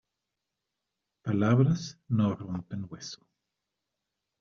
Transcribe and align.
Palabras 1.21 1.95
no 2.09 2.33
rompen 2.35 2.87
hueso. 2.89 3.23